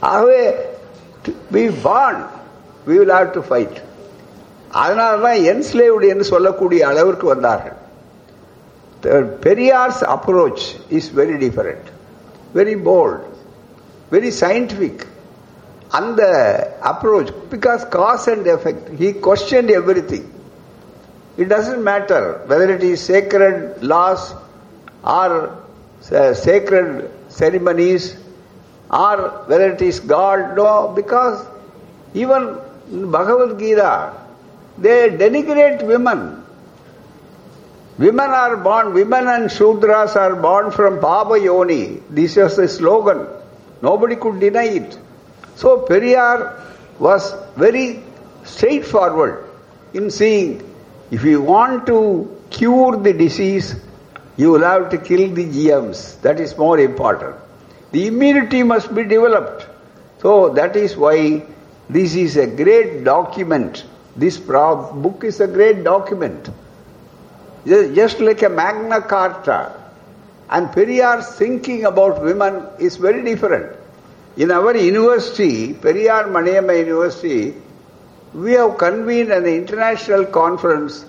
[0.00, 0.40] ஆகவே
[1.55, 2.19] we porn
[2.87, 3.77] we will have to fight
[4.81, 7.77] அதனால தான் என்ஸ்லேவ்டு என்று சொல்லக்கூடிய அளவிற்கு வந்தார்கள்
[9.43, 10.65] Periyar's approach
[10.97, 11.87] is very different
[12.55, 13.23] very bold
[14.11, 15.03] very scientific
[15.91, 16.21] அந்த
[16.91, 20.29] approach because cause and effect he question every thing
[21.37, 23.59] it doesn't matter whether it is sacred
[23.93, 24.25] laws
[25.17, 25.35] or
[26.45, 26.93] sacred
[27.37, 28.07] ceremonies
[28.90, 31.46] or whether it is God, no, because
[32.14, 32.58] even
[33.10, 34.14] Bhagavad Gita,
[34.78, 36.42] they denigrate women.
[37.98, 42.00] Women are born, women and Shudras are born from Papa Yoni.
[42.08, 43.26] This was the slogan.
[43.82, 44.98] Nobody could deny it.
[45.56, 46.64] So Periyar
[47.00, 48.02] was very
[48.44, 49.44] straightforward
[49.92, 50.62] in saying,
[51.10, 53.74] if you want to cure the disease,
[54.36, 56.16] you will have to kill the germs.
[56.18, 57.34] That is more important.
[57.92, 59.66] The immunity must be developed.
[60.20, 61.42] So that is why
[61.88, 63.84] this is a great document.
[64.16, 66.50] This book is a great document
[67.68, 69.72] just like a Magna Carta.
[70.48, 73.76] And Periyar's thinking about women is very different.
[74.36, 77.54] In our university, Periyar Maniammai University,
[78.32, 81.04] we have convened an international conference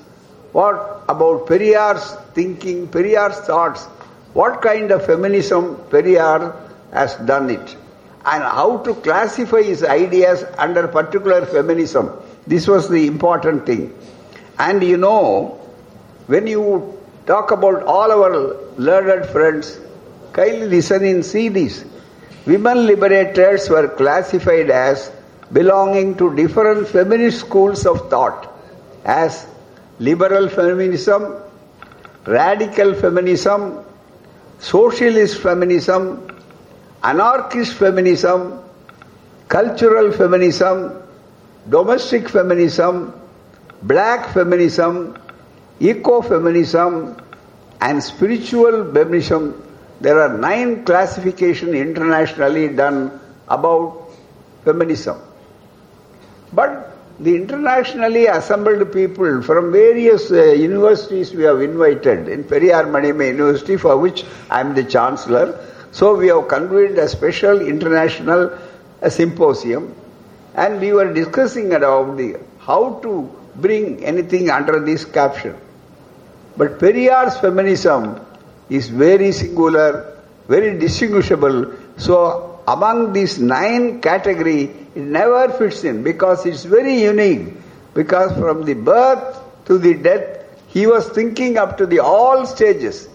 [0.51, 3.85] what about Periyar's thinking, Periyar's thoughts,
[4.33, 7.75] what kind of feminism Periyar has done it,
[8.25, 12.12] and how to classify his ideas under particular feminism.
[12.47, 13.93] This was the important thing.
[14.58, 15.60] And you know,
[16.28, 19.80] when you talk about all our learned friends,
[20.34, 21.86] kindly listen see this.
[22.45, 25.12] Women liberators were classified as
[25.52, 28.54] belonging to different feminist schools of thought
[29.06, 29.45] as
[29.99, 31.36] liberal feminism,
[32.25, 33.84] radical feminism,
[34.60, 36.38] socialist feminism,
[37.03, 38.62] anarchist feminism,
[39.47, 41.01] cultural feminism,
[41.69, 43.13] domestic feminism,
[43.83, 45.17] black feminism,
[45.79, 47.21] ecofeminism
[47.81, 49.63] and spiritual feminism
[50.01, 54.09] there are nine classifications internationally done about
[54.65, 55.17] feminism
[56.53, 63.27] but the internationally assembled people from various uh, universities we have invited in Periyar Maniammai
[63.27, 65.59] University for which I am the chancellor.
[65.91, 68.58] So we have convened a special international
[69.10, 69.95] symposium
[70.56, 75.56] and we were discussing about the, how to bring anything under this caption.
[76.58, 78.19] But Periyar's feminism
[78.69, 81.73] is very singular, very distinguishable.
[81.97, 84.63] So among these nine category,
[84.95, 87.54] it never fits in because it's very unique.
[87.93, 93.10] Because from the birth to the death, he was thinking up to the all stages.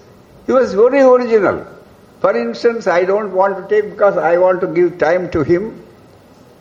[0.47, 1.67] He was very original.
[2.25, 5.83] For instance, I don't want to take because I want to give time to him.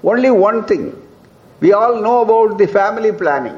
[0.03, 1.01] Only one thing.
[1.61, 3.57] We all know about the family planning.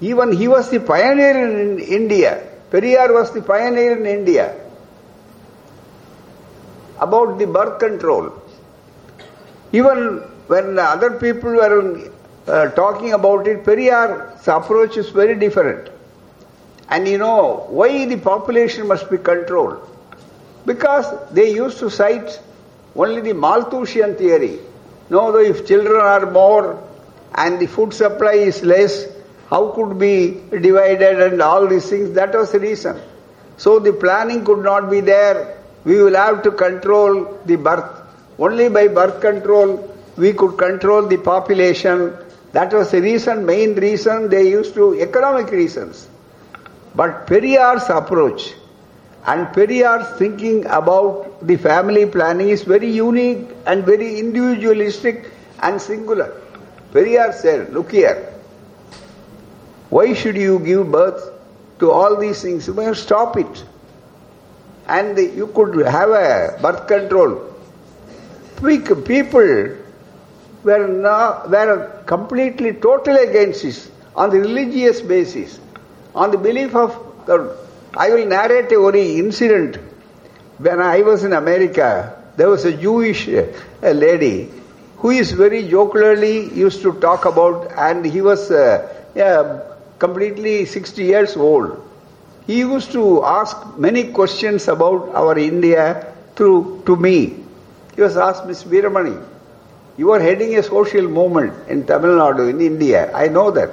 [0.00, 2.42] Even he was the pioneer in India.
[2.72, 4.60] Periyar was the pioneer in India
[6.98, 8.32] about the birth control.
[9.70, 12.10] Even when other people were
[12.48, 15.88] uh, talking about it, Periyar's approach is very different.
[16.88, 19.92] And you know why the population must be controlled?
[20.66, 22.40] Because they used to cite
[22.96, 24.58] only the Malthusian theory.
[25.08, 26.82] No, if children are more
[27.34, 29.06] and the food supply is less,
[29.48, 32.12] how could be divided and all these things?
[32.12, 33.00] That was the reason.
[33.56, 35.58] So the planning could not be there.
[35.84, 38.02] We will have to control the birth.
[38.38, 42.16] Only by birth control we could control the population.
[42.52, 46.08] That was the reason, main reason they used to, economic reasons.
[46.94, 48.54] But Periyar's approach
[49.26, 56.40] and Periyar's thinking about the family planning is very unique and very individualistic and singular.
[56.92, 58.32] Periyar said, look here,
[59.90, 61.32] why should you give birth
[61.80, 62.68] to all these things?
[62.68, 63.64] You must stop it.
[64.86, 67.52] And you could have a birth control.
[68.62, 69.76] People
[70.62, 75.58] were, not, were completely, totally against this on the religious basis,
[76.14, 77.65] on the belief of the.
[77.96, 79.76] I will narrate a very incident.
[80.58, 84.50] When I was in America, there was a Jewish a lady
[84.98, 89.60] who is very jocularly used to talk about, and he was uh, yeah,
[89.98, 91.82] completely 60 years old.
[92.46, 97.36] He used to ask many questions about our India through to me.
[97.94, 99.22] He was asked, Miss Veeramani,
[99.96, 103.10] you are heading a social movement in Tamil Nadu, in India.
[103.14, 103.70] I know that.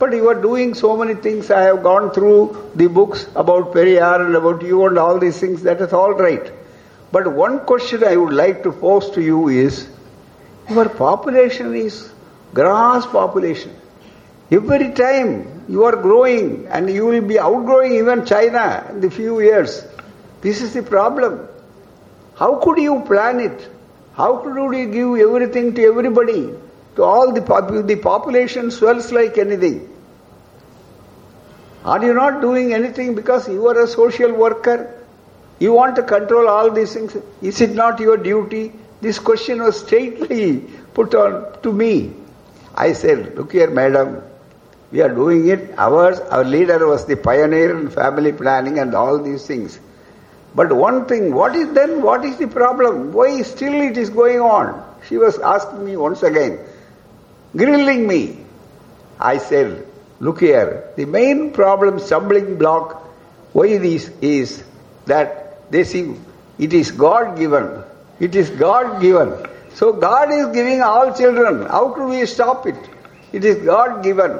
[0.00, 1.50] But you are doing so many things.
[1.50, 5.62] I have gone through the books about Periyar and about you and all these things.
[5.64, 6.50] That is all right.
[7.12, 9.88] But one question I would like to pose to you is,
[10.70, 12.10] your population is
[12.54, 13.76] grass population.
[14.50, 19.40] Every time you are growing and you will be outgrowing even China in the few
[19.40, 19.84] years.
[20.40, 21.46] This is the problem.
[22.36, 23.68] How could you plan it?
[24.14, 26.54] How could you give everything to everybody?
[26.96, 29.88] To all the, pop- the population swells like anything.
[31.84, 34.96] Are you not doing anything because you are a social worker?
[35.58, 37.16] You want to control all these things.
[37.42, 38.72] Is it not your duty?
[39.00, 40.60] This question was straightly
[40.94, 42.12] put on to me.
[42.74, 44.22] I said, look here, madam,
[44.92, 45.74] we are doing it.
[45.78, 49.78] Ours, our leader was the pioneer in family planning and all these things.
[50.54, 53.12] But one thing, what is then, what is the problem?
[53.12, 54.84] Why still it is going on?
[55.08, 56.58] She was asking me once again,
[57.56, 58.38] grilling me.
[59.18, 59.86] I said,
[60.18, 63.02] look here, the main problem, stumbling block,
[63.52, 64.64] why this is
[65.06, 66.16] that they see
[66.58, 67.82] it is God given.
[68.18, 69.32] It is God given.
[69.74, 71.66] So God is giving all children.
[71.66, 72.76] How could we stop it?
[73.32, 74.38] It is God given.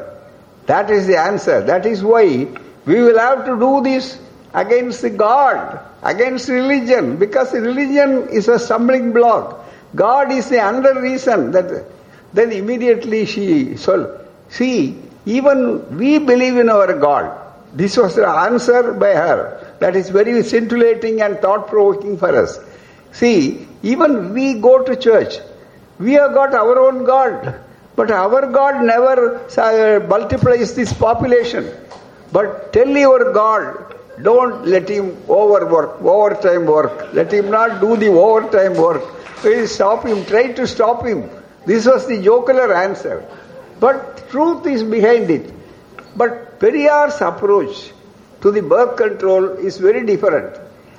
[0.66, 1.62] That is the answer.
[1.62, 2.46] That is why
[2.85, 4.20] we will have to do this
[4.53, 9.64] against the God, against religion, because religion is a stumbling block.
[9.94, 11.87] God is the under reason that
[12.32, 17.36] then immediately she so see even we believe in our God.
[17.74, 19.76] This was the answer by her.
[19.80, 22.58] That is very scintillating and thought provoking for us.
[23.12, 25.38] See, even we go to church.
[25.98, 27.60] We have got our own God.
[27.96, 31.70] But our God never uh, multiplies this population.
[32.32, 37.12] But tell your God, don't let him overwork, overtime work.
[37.12, 39.02] Let him not do the overtime work.
[39.42, 41.28] Please stop him, try to stop him.
[41.66, 43.25] This was the jocular answer.
[43.79, 45.53] But truth is behind it.
[46.16, 47.92] But Periyar's approach
[48.42, 50.59] to the birth control is very different.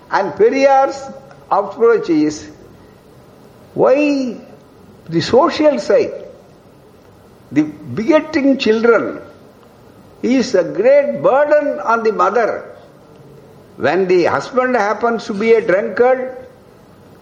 [0.10, 1.10] And Periyar's
[1.50, 2.52] approach is
[3.74, 4.40] why
[5.08, 6.26] the social side,
[7.52, 9.22] the begetting children
[10.22, 12.76] is a great burden on the mother.
[13.78, 16.38] When the husband happens to be a drunkard,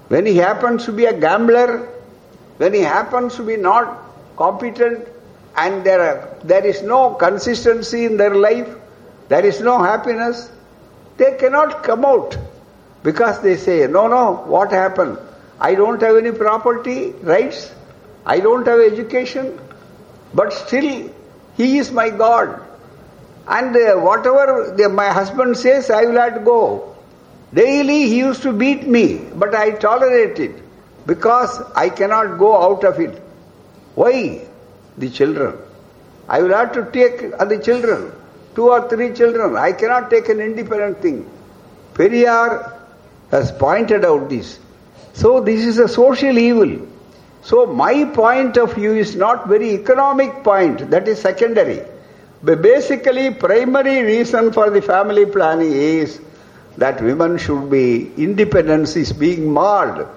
[0.09, 1.87] when he happens to be a gambler,
[2.59, 3.97] when he happens to be not
[4.35, 5.07] competent
[5.55, 8.67] and there, are, there is no consistency in their life,
[9.29, 10.51] there is no happiness,
[11.15, 12.37] they cannot come out
[13.01, 15.17] because they say, no, no, what happened?
[15.61, 17.73] I don't have any property rights,
[18.25, 19.57] I don't have education,
[20.33, 21.09] but still
[21.55, 22.61] he is my God.
[23.47, 26.95] And uh, whatever my husband says, I will to go.
[27.53, 30.55] Daily he used to beat me, but I tolerated.
[30.55, 30.68] it
[31.09, 33.19] because I cannot go out of it.
[33.95, 34.47] Why?
[34.97, 35.57] The children.
[36.27, 37.21] I will have to take
[37.53, 38.11] the children,
[38.55, 39.57] two or three children.
[39.57, 41.27] I cannot take an independent thing.
[41.93, 42.77] Periyar
[43.31, 44.59] has pointed out this.
[45.13, 46.87] So this is a social evil.
[47.41, 51.81] So my point of view is not very economic point, that is secondary.
[52.43, 56.21] But basically primary reason for the family planning is
[56.77, 60.07] that women should be, independence is being marred.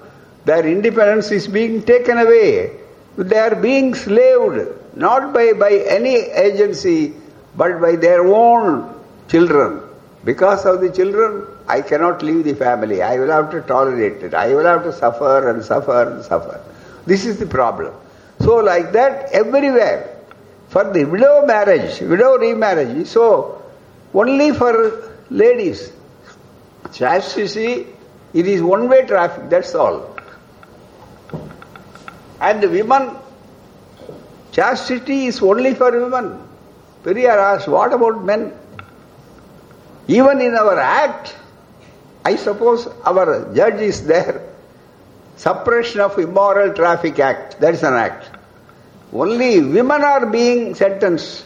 [0.45, 2.71] Their independence is being taken away.
[3.17, 7.13] They are being slaved, not by, by any agency,
[7.55, 8.93] but by their own
[9.27, 9.81] children.
[10.25, 13.01] Because of the children, I cannot leave the family.
[13.01, 14.33] I will have to tolerate it.
[14.33, 16.63] I will have to suffer and suffer and suffer.
[17.05, 17.93] This is the problem.
[18.39, 20.09] So like that, everywhere.
[20.69, 23.61] For the widow marriage, widow remarriage, so
[24.13, 25.91] only for ladies.
[26.91, 27.87] Chastity,
[28.33, 30.12] it is one-way traffic, that's all.
[32.43, 33.15] And women,
[34.51, 36.39] chastity is only for women.
[37.03, 38.51] Periyar asked, what about men?
[40.09, 41.37] Even in our act,
[42.25, 44.49] I suppose our judge is there.
[45.37, 48.29] Suppression of Immoral Traffic Act, that is an act.
[49.13, 51.45] Only women are being sentenced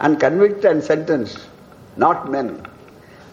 [0.00, 1.38] and convicted and sentenced,
[1.96, 2.66] not men.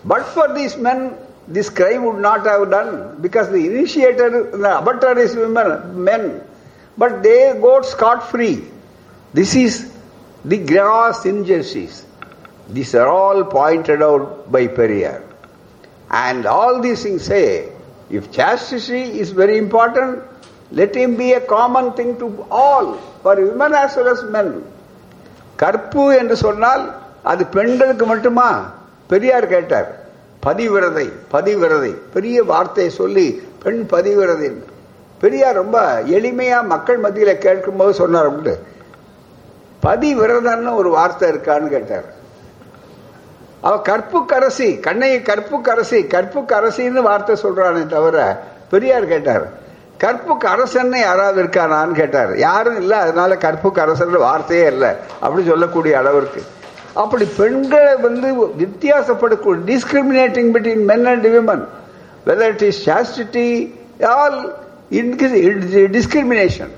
[0.05, 1.15] But for these men,
[1.47, 6.43] this crime would not have done because the initiator, the abettor is women, men
[6.98, 8.64] But they go scot free.
[9.32, 9.92] This is
[10.44, 12.06] the gross injustice.
[12.68, 15.22] These are all pointed out by Periyar.
[16.10, 17.72] And all these things say,
[18.10, 20.22] if chastity is very important,
[20.70, 24.48] let him be a common thing to all, for women as well as men.
[25.62, 26.84] கற்பு என்று சொன்னால்
[27.22, 28.48] அது பெண்களுக்கு மட்டுமா
[29.10, 29.90] பெரியார் கேட்டார்
[30.46, 33.26] பதிவிரதை பதிவிரதை பெரிய வார்த்தையை சொல்லி
[33.62, 34.48] பெண் பதிவிரதை
[35.21, 38.53] பெரியார் ரொம்ப எளிமையா மக்கள் மத்தியில கேட்கும்போது சொன்னார் உண்டு.
[39.85, 42.07] பதிவிரதன்னு ஒரு வார்த்தை இருக்கான்னு கேட்டார்.
[43.61, 49.47] அவ கற்புக்கரசி கண்ணை கற்புக்கரசி கற்புக்கரசின்னு வார்த்தை சொல்றானே தவிர பெரியார் கேட்டார்.
[50.03, 52.37] கற்புக்கு அரசன்னு யாராவது இருக்கானான்னு கேட்டார்.
[52.37, 56.41] யாரும் இல்லை அதனால கற்புக்கு அரசன் வார்த்தையே இல்லை அப்படி சொல்லக்கூடிய அளவிற்கு.
[56.93, 58.29] அப்படி பெண்களை வந்து
[58.63, 61.65] வித்தியாசப்படக்கூடிய discriminating between men and women
[62.27, 63.47] whether it is chastity
[64.05, 64.39] all
[64.89, 66.73] discrimination.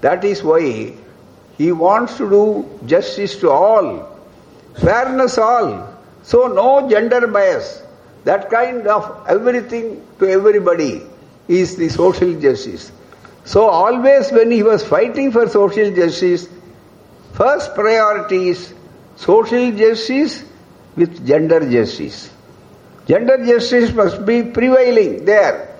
[0.00, 0.92] That is why
[1.58, 4.18] he wants to do justice to all,
[4.80, 5.94] fairness all.
[6.22, 7.82] So no gender bias.
[8.24, 11.02] That kind of everything to everybody
[11.48, 12.90] is the social justice.
[13.44, 16.48] So always when he was fighting for social justice,
[17.34, 18.74] first priority is
[19.14, 20.44] social justice
[20.96, 22.30] with gender justice.
[23.06, 25.75] Gender justice must be prevailing there.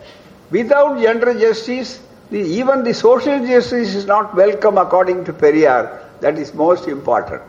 [0.51, 6.21] Without gender justice, the, even the social justice is not welcome according to Periyar.
[6.21, 7.43] That is most important.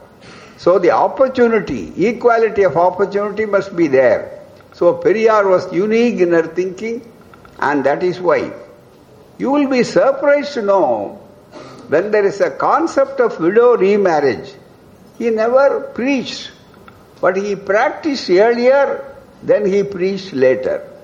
[0.58, 4.44] So the opportunity, equality of opportunity must be there.
[4.74, 7.12] So Periyar was unique in her thinking
[7.60, 8.52] and that is why.
[9.38, 11.22] You will be surprised to know
[11.90, 14.54] when there is a concept of widow remarriage,
[15.18, 16.52] he never preached,
[17.22, 20.97] but he practiced earlier, then he preached later.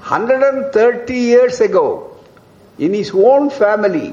[0.00, 2.16] 130 years ago,
[2.78, 4.10] in his own family,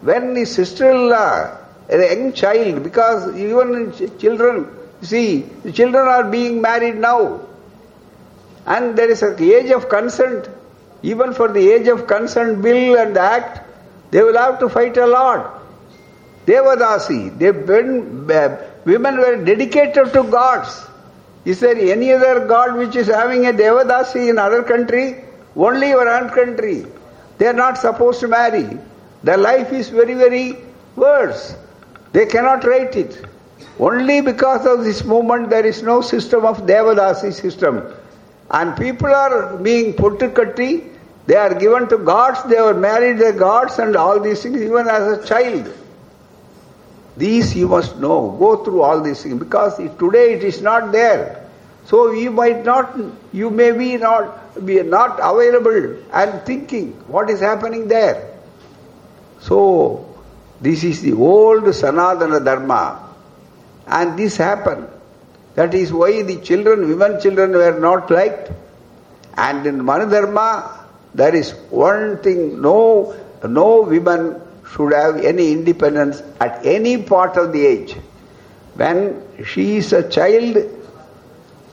[0.00, 4.66] when his sister-in-law, a young child, because even children,
[5.02, 7.40] see, the children are being married now,
[8.66, 10.48] and there is an age of consent,
[11.02, 13.60] even for the age of consent bill and act,
[14.10, 15.62] they will have to fight a lot.
[16.46, 20.86] Devadasi, they, when, uh, women were dedicated to gods.
[21.44, 25.24] Is there any other god which is having a Devadasi in other country?
[25.56, 26.86] Only your own country.
[27.38, 28.78] They are not supposed to marry.
[29.24, 30.56] Their life is very, very
[30.94, 31.56] worse.
[32.12, 33.24] They cannot write it.
[33.78, 37.92] Only because of this movement there is no system of Devadasi system.
[38.50, 40.88] And people are being put to katti,
[41.26, 44.88] they are given to gods, they are married the gods and all these things even
[44.88, 45.72] as a child.
[47.16, 48.30] These you must know.
[48.38, 51.48] Go through all these things because today it is not there.
[51.84, 52.96] So you might not,
[53.32, 58.38] you may be not be not available and thinking what is happening there.
[59.40, 60.12] So
[60.62, 63.08] This is the old Sanatana Dharma.
[63.88, 64.86] And this happened.
[65.56, 68.52] That is why the children, women children were not liked.
[69.36, 70.84] And in Manudharma,
[71.14, 74.40] there is one thing, no, no women
[74.74, 77.96] should have any independence at any part of the age.
[78.74, 80.56] When she is a child,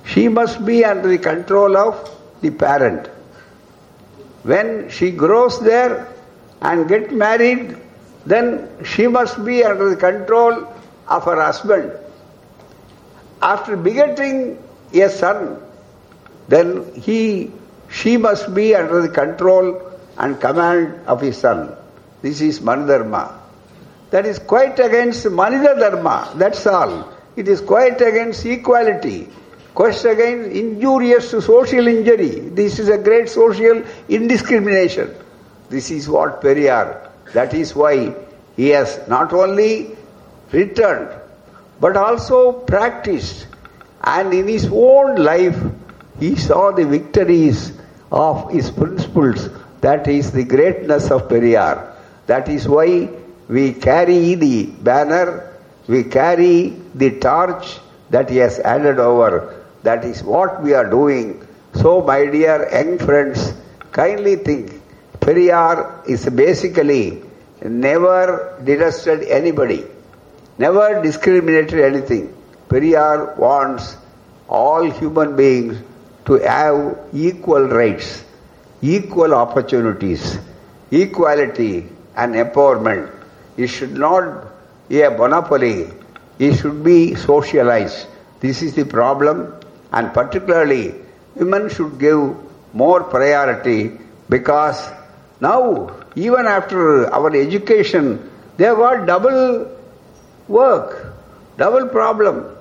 [0.06, 3.08] she must be under the control of the parent.
[4.43, 6.14] When she grows there
[6.62, 7.78] and get married,
[8.26, 10.68] then she must be under the control
[11.08, 11.93] of her husband.
[13.41, 14.62] After begetting
[14.93, 15.62] a son,
[16.50, 17.52] then he,
[17.89, 19.82] she must be under the control
[20.18, 21.76] and command of his son.
[22.22, 23.39] This is Manudharma.
[24.11, 27.13] That is quite against Manida Dharma, that's all.
[27.36, 29.30] It is quite against equality,
[29.76, 32.49] quite against injurious to social injury.
[32.49, 35.13] This is a great social indiscrimination.
[35.70, 38.15] This is what Periyar, that is why
[38.55, 39.95] he has not only
[40.51, 41.09] returned,
[41.80, 43.45] but also practiced.
[44.03, 45.61] And in his own life,
[46.20, 47.74] he saw the victories
[48.11, 49.49] of his principles.
[49.82, 51.95] That is the greatness of Periyar.
[52.30, 53.10] That is why
[53.48, 55.58] we carry the banner,
[55.88, 57.80] we carry the torch
[58.12, 59.66] that he has handed over.
[59.82, 61.42] That is what we are doing.
[61.74, 63.56] So, my dear young friends,
[63.92, 64.80] kindly think
[65.22, 67.24] Periyar is basically
[67.64, 69.84] never detested anybody,
[70.60, 72.32] never discriminated anything.
[72.68, 73.98] Periyar wants
[74.48, 75.82] all human beings
[76.26, 78.24] to have equal rights,
[78.84, 80.38] equal opportunities,
[80.92, 83.09] equality and empowerment.
[83.55, 84.47] It should not
[84.89, 85.88] be a monopoly.
[86.38, 88.07] It should be socialized.
[88.39, 89.53] This is the problem
[89.91, 90.95] and particularly
[91.36, 92.36] women should give
[92.74, 93.97] more priority
[94.30, 94.80] because
[95.41, 99.72] now even after our education they have got double
[100.47, 101.13] work,
[101.57, 102.55] double problem.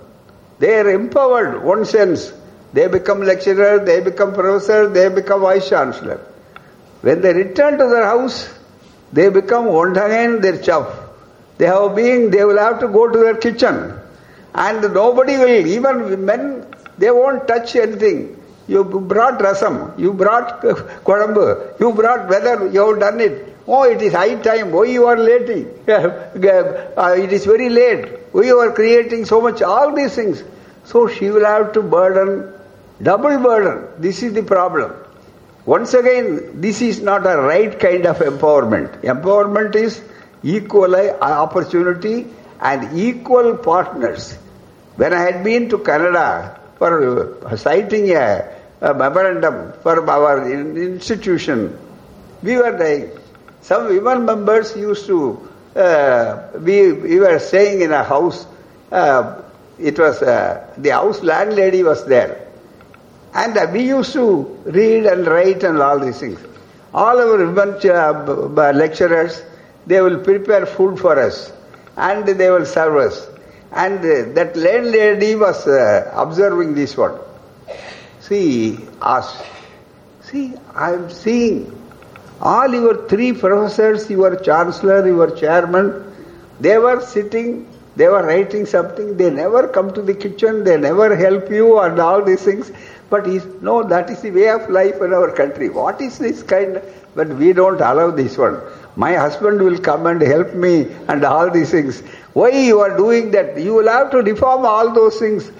[0.59, 2.33] They are empowered one sense.
[2.73, 6.21] They become lecturer, they become professor, they become vice chancellor.
[7.01, 8.49] When they return to their house,
[9.13, 10.89] they become once again their chuff.
[11.59, 13.99] They have been, they will have to go to their kitchen.
[14.55, 16.67] And nobody will, even men,
[16.99, 18.37] they won't touch anything.
[18.67, 23.57] You brought rasam, you brought kodambu, you brought weather, you have done it.
[23.67, 24.73] Oh, it is high time.
[24.73, 25.67] Why you are late?
[25.89, 28.07] Uh, it is very late.
[28.33, 29.63] Why you are creating so much?
[29.63, 30.43] All these things.
[30.85, 32.53] So she will have to burden,
[33.03, 33.89] double burden.
[33.99, 34.95] This is the problem.
[35.69, 39.03] Once again, this is not a right kind of empowerment.
[39.03, 40.01] Empowerment is
[40.43, 42.27] equal opportunity
[42.59, 44.33] and equal partners.
[44.97, 48.51] When I had been to Canada for citing a,
[48.81, 51.79] a memorandum for our institution,
[52.43, 53.11] we were dying.
[53.61, 58.47] Some women members used to, uh, we, we were staying in a house,
[58.91, 59.43] uh,
[59.79, 62.48] it was, uh, the house landlady was there.
[63.35, 66.41] And uh, we used to read and write and all these things.
[66.95, 69.43] All our women uh, lecturers,
[69.87, 71.53] they will prepare food for us
[71.97, 73.29] and they will serve us.
[73.73, 77.19] And uh, that landlady was uh, observing this one.
[78.21, 79.45] See, asked,
[80.23, 81.75] see, I am seeing
[82.41, 86.05] all your three professors, your chancellor, your chairman,
[86.61, 91.17] they were sitting, they were writing something, they never come to the kitchen, they never
[91.17, 92.71] help you and all these things.
[93.11, 95.69] But he's, no, that is the way of life in our country.
[95.71, 96.83] What is this kind?
[97.15, 98.61] But we don't allow this one.
[98.97, 102.01] My husband will come and help me and all these things.
[102.33, 103.59] Why you are doing that?
[103.59, 105.51] You will have to reform all those things.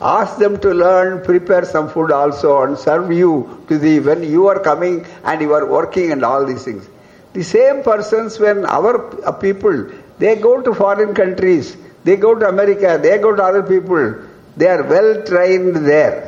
[0.00, 4.46] Ask them to learn, prepare some food also and serve you to the when you
[4.48, 6.88] are coming and you are working and all these things.
[7.32, 12.48] The same persons when our uh, people they go to foreign countries, they go to
[12.48, 14.14] America, they go to other people,
[14.56, 16.25] they are well trained there.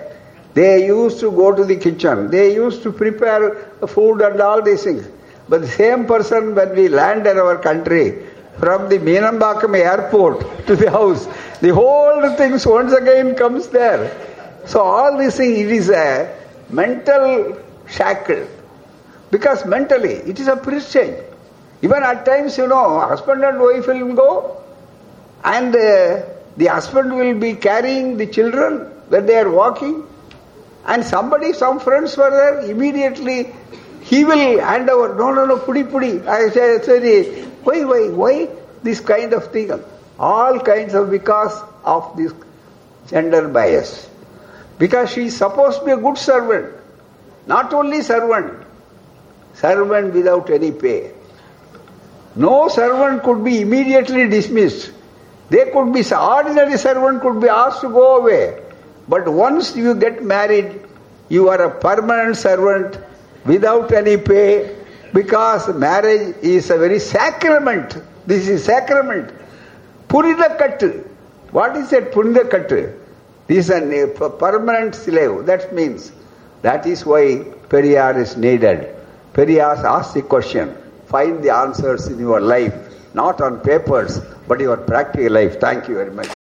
[0.58, 3.42] They used to go to the kitchen, they used to prepare
[3.86, 5.06] food and all these things.
[5.48, 8.26] But the same person when we land in our country,
[8.58, 11.26] from the Meenambakkam airport to the house,
[11.60, 14.02] the whole things once again comes there.
[14.66, 16.34] So all these things, it is a
[16.70, 17.56] mental
[17.88, 18.44] shackle.
[19.30, 21.22] Because mentally, it is a privilege.
[21.82, 24.60] Even at times, you know, husband and wife will go
[25.44, 26.22] and uh,
[26.56, 28.78] the husband will be carrying the children
[29.08, 30.04] when they are walking
[30.88, 33.52] and somebody, some friends were there, immediately
[34.02, 36.26] he will hand over, no, no, no, pudi, pudi.
[36.26, 38.48] I say, say why, why, why
[38.82, 39.70] this kind of thing?
[40.18, 42.32] All kinds of because of this
[43.06, 44.08] gender bias.
[44.78, 46.74] Because she is supposed to be a good servant.
[47.46, 48.66] Not only servant,
[49.54, 51.12] servant without any pay.
[52.34, 54.92] No servant could be immediately dismissed.
[55.50, 58.62] They could be, ordinary servant could be asked to go away.
[59.08, 60.80] But once you get married,
[61.28, 62.98] you are a permanent servant
[63.44, 64.76] without any pay
[65.12, 67.96] because marriage is a very sacrament.
[68.26, 69.32] This is sacrament.
[70.08, 71.06] Puridakattu.
[71.52, 72.94] What is that Puridakattu?
[73.46, 75.46] This is a permanent slave.
[75.46, 76.12] That means
[76.60, 78.94] that is why Periyar is needed.
[79.32, 80.76] Periyar asks the question.
[81.06, 82.74] Find the answers in your life,
[83.14, 85.58] not on papers, but your practical life.
[85.58, 86.37] Thank you very much.